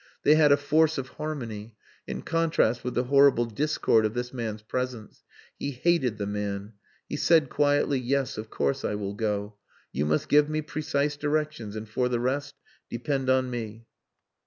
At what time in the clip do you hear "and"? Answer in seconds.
11.75-11.87